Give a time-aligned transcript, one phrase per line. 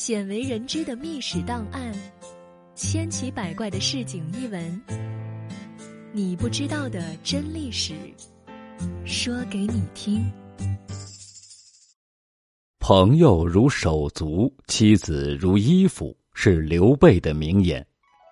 [0.00, 1.92] 鲜为人知的秘史档案，
[2.74, 4.82] 千奇百怪的市井异闻，
[6.10, 7.92] 你不知道的真历史，
[9.04, 10.24] 说给你听。
[12.78, 17.86] 朋友如手足，妻子如衣服，是刘备的名言。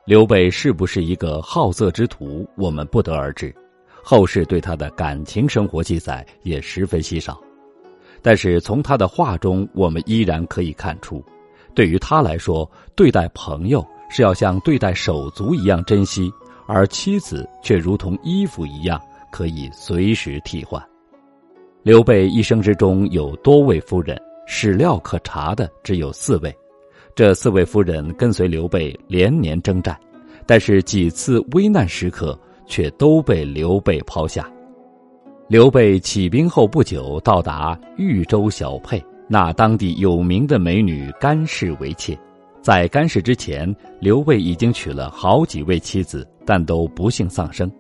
[0.07, 3.55] 刘备是不是一个好色之徒，我们不得而知。
[4.03, 7.39] 后世对他的感情生活记载也十分稀少，
[8.23, 11.23] 但是从他的话中，我们依然可以看出。
[11.79, 16.29] 对于他来说，对待朋友是要像对待手足一样珍惜，
[16.67, 20.85] 而妻子却如同衣服一样可以随时替换。
[21.85, 26.53] 刘备一生之中有多位夫人，史料可查的只有四位。
[27.15, 29.97] 这四位夫人跟随刘备连年征战，
[30.47, 34.51] 但是几次危难时刻却都被刘备抛下。
[35.47, 39.01] 刘备起兵后不久，到达豫州小沛。
[39.29, 42.19] 纳当地有名的美女甘氏为妾，
[42.63, 47.71] 在甘氏之前，刘备已经娶了好几位妻子，但都不幸丧生。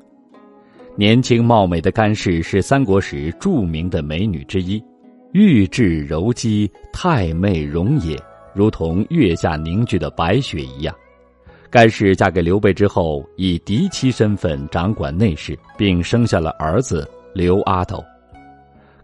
[0.94, 4.82] 年轻貌美的甘氏是三国时著名的美女之一，
[5.32, 8.18] 玉质柔肌，太媚容也，
[8.52, 10.94] 如同月下凝聚的白雪一样。
[11.70, 18.04] 甘氏嫁给刘备之后，以嫡妻身份掌管内事，并生下了儿子刘阿斗。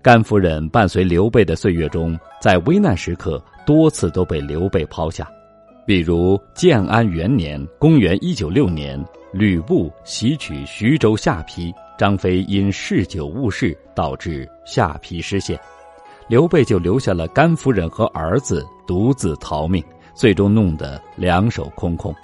[0.04, 5.26] 甘夫人伴随刘备的岁月中，在危难时刻多次都被刘备抛下，
[5.86, 15.58] 比如建安元年（公元196年），吕布袭取徐州下邳，张飞因嗜酒误事导致下邳失陷，
[16.28, 19.82] 刘备就留下了甘夫人和儿子独自逃命，
[20.12, 22.14] 最终弄得两手空空。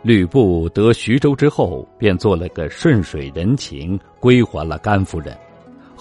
[0.00, 5.36] 吕布得徐州之后，便做了个顺水人情，归还了甘夫人。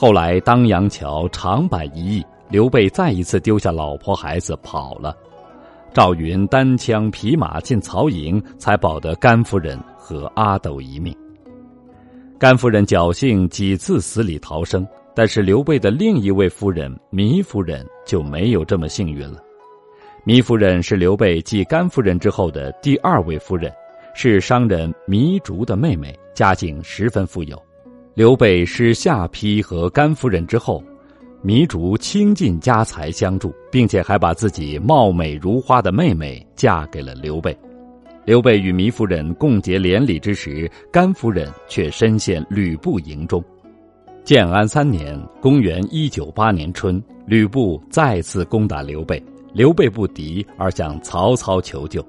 [0.01, 5.15] 后来，当阳桥长坂一役，刘备再一次丢下老婆孩子跑了。
[5.93, 11.15] 赵云单枪匹马进曹营，才保得甘夫人和阿斗一命。
[12.39, 19.37] 甘夫人侥幸几次死里逃生，但是刘备的另一位夫人糜夫人就没有这么幸运了。
[20.25, 23.71] 糜夫人是刘备继甘夫人之后的第二位夫人，
[24.15, 27.55] 是商人糜竺的妹妹，家境十分富有。
[28.13, 30.83] 刘备失下邳和甘夫人之后，
[31.45, 37.57] 糜竺倾尽家财相助，并且还把自己貌美如花的妹妹嫁给了刘备。
[38.25, 43.41] 刘备与糜夫人共结连理之时，甘夫人却身陷吕布营中。
[44.25, 49.23] 建安三年（公元198年春），吕布再次攻打刘备，
[49.53, 52.05] 刘备不敌，而向曹操求救。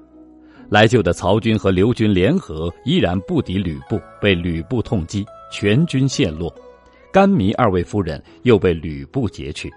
[0.69, 5.25] 来救的曹军和刘军联合，依然不敌吕布，被吕布痛击。
[5.53, 6.51] 全军陷落，
[7.11, 9.71] 甘糜二位夫人又被吕布劫去。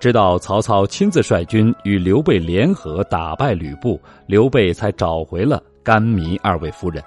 [0.00, 7.00] 直到曹操亲自率军与刘备联合打败吕布，刘备才找回了甘糜二位夫人。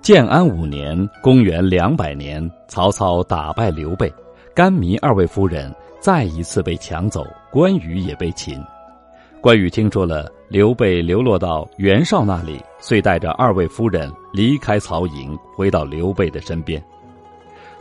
[0.00, 4.10] 建安五年（公元两百年），曹操打败刘备，
[4.54, 8.58] 甘糜二位夫人再一次被抢走，关羽也被擒。
[9.42, 16.82] 关羽听说了刘备流落到袁绍那里，遂带着二位夫人离开曹营，回到刘备的身边。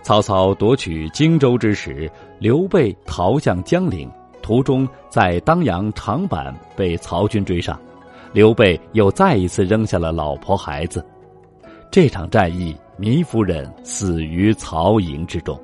[0.07, 2.09] 曹操夺取荆州之时，
[2.40, 4.09] 刘备逃向江陵，
[4.41, 7.78] 途中在当阳长坂被曹军追上，
[8.31, 11.06] 刘备又再一次扔下了老婆孩子。
[11.91, 15.59] 这场战役，糜夫人死于曹营之中。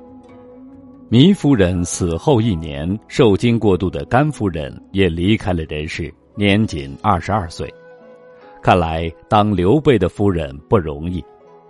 [1.08, 7.72] 糜夫人死后一年，受惊过度的甘夫人也离开了人世，年仅二十二岁。
[8.62, 11.24] 看来当刘备的夫人不容易。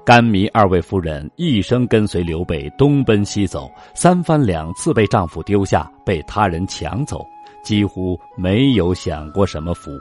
[0.04, 7.24] 甘糜二位夫人一生跟随刘备东奔西走，三番两次被丈夫丢下，被他人抢走，
[7.62, 9.98] 几乎没有享过什么福。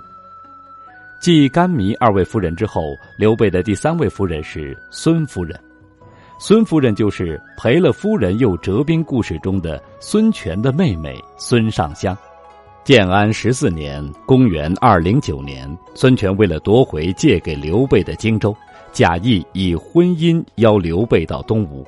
[1.21, 2.81] 继甘糜二位夫人之后，
[3.17, 5.57] 刘备的第三位夫人是孙夫人。
[6.37, 12.17] 孙夫人就是赔了夫人又折兵故事中的孙权的妹妹孙尚香。
[12.83, 15.65] 建安十四年（公元二零九年），
[15.95, 18.53] 孙权为了夺回借给刘备的荆州。
[18.93, 21.83] 贾谊以婚姻邀刘备到东吴，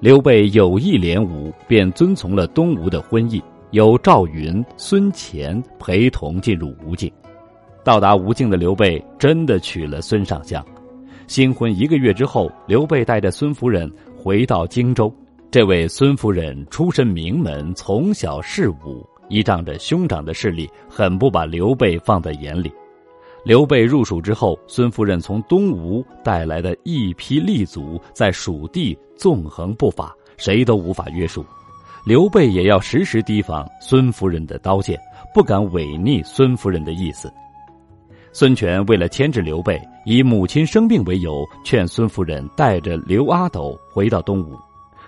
[0.00, 3.42] 刘备有意联吴，便遵从了东吴的婚意，
[3.72, 7.12] 由赵云、孙乾陪同进入吴境。
[7.84, 10.64] 到达吴境的刘备真的娶了孙尚香。
[11.26, 15.12] 新婚一个月之后，刘备带着孙夫人回到荆州。
[15.50, 22.72] 这位孙夫人出身名门，从小嗜武，依仗着兄长的势力，很不把刘备放在眼里。
[23.46, 31.46] 刘备入蜀之后，孙夫人从东吴带来的一批立足，在蜀地纵横不法，谁都无法约束。
[32.04, 34.98] 刘备也要时时提防孙夫人的刀剑，
[35.32, 37.32] 不敢违逆孙夫人的意思。
[38.32, 44.58] 孙权为了牵制刘备，以母亲生病为由，劝孙夫人带着刘阿斗回到东吴。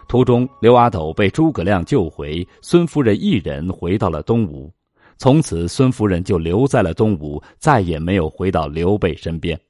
[0.07, 4.73] 途中，刘阿斗被诸葛亮救回，孙夫人一人回到了东吴。
[5.19, 9.61] 从此，孙夫人就留在了东吴，再也没有回到刘备身边。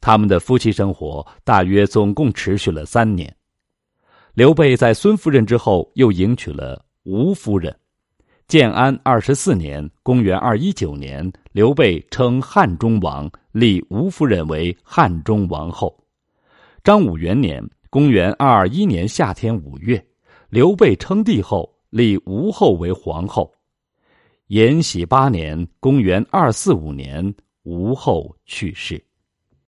[0.00, 3.32] 他们的夫妻生活大约总共持续了三年。
[4.34, 7.74] 刘备在孙夫人之后，又迎娶了吴夫人。
[8.48, 15.96] 建安二十四年（公元二一九年），刘备称汉中王，立吴夫人为汉中王后。
[16.82, 17.62] 张武元年。
[17.90, 20.02] 公元二二一年夏天五月，
[20.48, 23.52] 刘备称帝后，立吴后为皇后。
[24.52, 29.02] 延禧八年，公元二四五年，吴后去世。